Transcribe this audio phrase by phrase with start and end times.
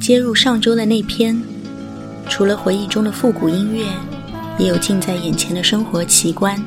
[0.00, 1.38] 接入上周的那篇，
[2.28, 3.84] 除了回忆中的复古音乐，
[4.58, 6.58] 也有近在眼前的生活奇观。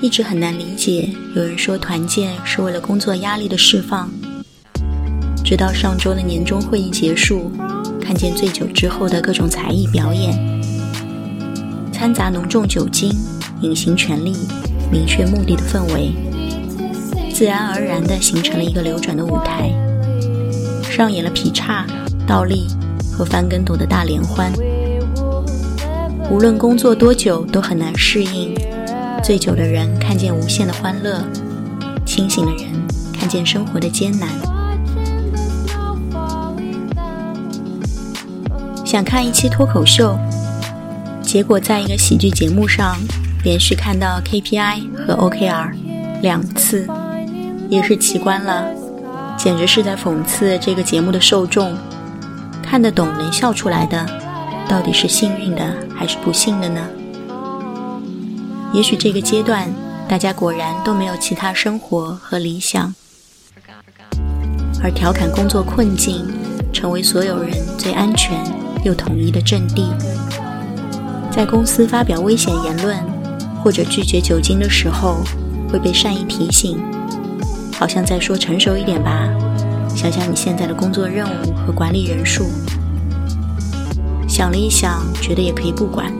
[0.00, 4.10] 一直很难理解，有人说团建是为了工作压力的释放。
[5.44, 7.50] 直到上周的年终会议结束，
[8.00, 10.36] 看见醉酒之后的各种才艺表演，
[11.92, 13.10] 掺杂浓重酒精、
[13.60, 14.36] 隐形权力、
[14.90, 16.12] 明确目的的氛围，
[17.38, 19.70] 自然而然地形成了一个流转的舞台，
[20.90, 21.86] 上演了劈叉、
[22.26, 22.66] 倒立
[23.12, 24.52] 和翻跟斗的大联欢。
[26.28, 28.52] 无论工作多久，都很难适应。
[29.22, 31.22] 醉酒的人看见无限的欢乐，
[32.04, 32.72] 清醒的人
[33.12, 34.28] 看见生活的艰难。
[38.84, 40.18] 想看一期脱口秀，
[41.22, 42.96] 结果在一个喜剧节目上
[43.44, 45.70] 连续看到 KPI 和 OKR
[46.20, 46.84] 两次，
[47.68, 48.66] 也是奇观了，
[49.36, 51.76] 简直是在讽刺这个节目的受众。
[52.62, 54.06] 看得懂能笑出来的，
[54.68, 56.80] 到底是幸运的还是不幸的呢？
[58.72, 59.68] 也许这个阶段，
[60.06, 62.94] 大家果然都没有其他生活和理想，
[64.82, 66.26] 而调侃工作困境，
[66.72, 68.38] 成为所有人最安全
[68.84, 69.90] 又统一的阵地。
[71.30, 72.98] 在公司发表危险言论
[73.62, 75.18] 或者拒绝酒精的时候，
[75.70, 76.78] 会被善意提醒，
[77.78, 79.28] 好像在说成熟一点吧，
[79.94, 82.50] 想想你现在的工作任务和管理人数。
[84.28, 86.12] 想了一想，觉得也可以不管。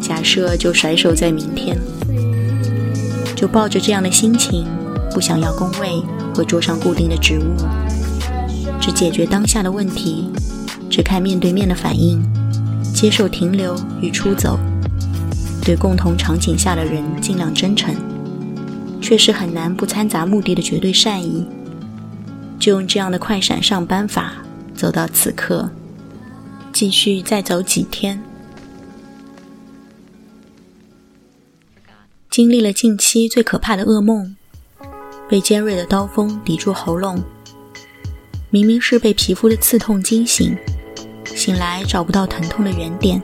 [0.00, 1.76] 假设就甩手在明天，
[3.34, 4.66] 就抱着这样的心情，
[5.12, 6.00] 不想要工位
[6.32, 7.56] 和桌上固定的职务，
[8.80, 10.30] 只解决当下的问题，
[10.88, 12.22] 只看面对面的反应，
[12.94, 14.60] 接受停留与出走，
[15.60, 17.92] 对共同场景下的人尽量真诚，
[19.04, 21.46] 确实很难不掺杂目的的绝对善意。
[22.58, 24.32] 就用这样的快闪上班法
[24.74, 25.70] 走到此刻，
[26.72, 28.18] 继续再走几天。
[32.30, 34.34] 经历了近期最可怕的噩梦，
[35.28, 37.22] 被尖锐的刀锋抵住喉咙。
[38.48, 40.56] 明明是被皮肤的刺痛惊醒，
[41.26, 43.22] 醒来找不到疼痛的原点。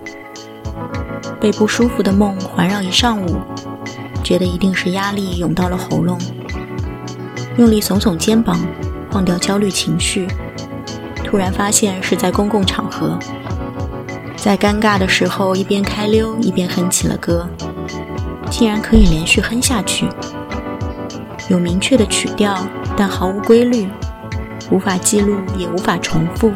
[1.41, 3.39] 被不舒服的梦环绕一上午，
[4.31, 6.17] 觉得一定是压力涌到了喉咙。
[7.59, 8.65] 用力耸耸肩膀，
[9.11, 10.29] 忘掉焦虑情绪，
[11.25, 13.19] 突然发现是在公共场合，
[14.37, 17.45] 在尴尬的时候一边开溜一边哼起了歌。
[18.49, 20.07] 竟然可以连续哼下去，
[21.49, 22.57] 有明确的曲调，
[22.97, 23.89] 但毫无规律，
[24.71, 26.53] 无法记录也无法重复，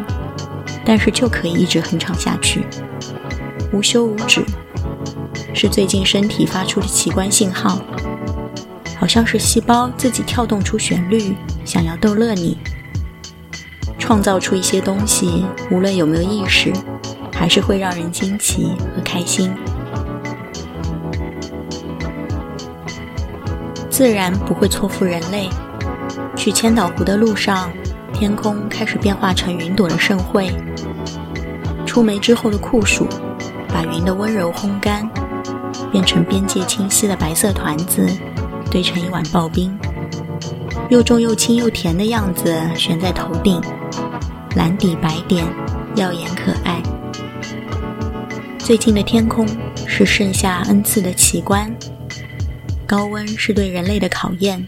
[0.84, 2.64] 但是就可以一直哼唱下去，
[3.72, 4.44] 无休无止。
[5.54, 7.78] 是最近身体发出的奇观信号，
[8.98, 12.58] 好像是细胞自己跳动出旋律，想要逗乐你，
[13.98, 16.72] 创造出一些东西，无论有没有意识，
[17.32, 19.54] 还是会让人惊奇和开心。
[23.88, 25.48] 自然不会错付人类。
[26.36, 27.70] 去千岛湖的路上，
[28.12, 30.50] 天空开始变化成云朵的盛会。
[31.86, 33.06] 出梅之后的酷暑，
[33.68, 35.08] 把云的温柔烘干，
[35.94, 38.04] 变成边界清晰的白色团子，
[38.68, 39.72] 堆成一碗刨冰。
[40.90, 43.62] 又重又轻又甜的样子悬在头顶，
[44.56, 45.46] 蓝底白点，
[45.94, 46.82] 耀眼可爱。
[48.58, 49.46] 最近的天空
[49.86, 51.72] 是盛夏恩赐的奇观。
[52.88, 54.66] 高温是对人类的考验，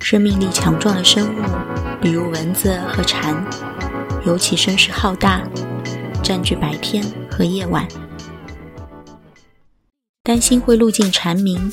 [0.00, 1.42] 生命力强壮的生物，
[2.02, 3.32] 比如蚊子和蝉，
[4.26, 5.42] 尤其声势浩大，
[6.24, 7.86] 占据白天和夜晚。
[10.26, 11.70] 担心会录进蝉鸣，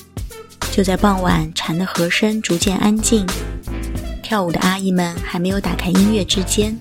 [0.74, 3.26] 就在傍晚，蝉的和声逐渐安静，
[4.22, 6.78] 跳舞的阿姨们还没有打开音乐之间，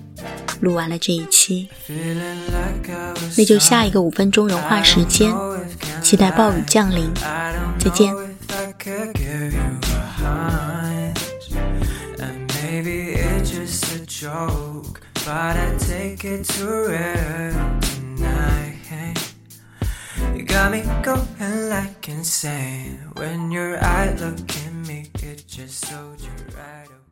[0.59, 1.69] 录完了这一期。
[3.37, 5.33] 那就下一个五分钟融化时间，
[6.01, 7.09] 期待暴雨降临，
[7.79, 8.13] 再见。
[15.23, 18.70] But I take it to reality
[20.51, 26.29] Got me going like insane when your eye look at me, it just told you
[26.57, 27.10] right away.